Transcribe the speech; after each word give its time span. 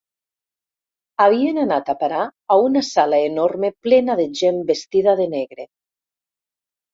Havien 1.25 1.59
anat 1.63 1.91
a 1.93 1.95
parar 1.99 2.21
a 2.55 2.57
una 2.69 2.83
sala 2.87 3.19
enorme 3.27 3.71
plena 3.89 4.17
de 4.21 4.27
gent 4.41 4.59
vestida 4.73 5.15
de 5.21 5.29
negre. 5.37 5.69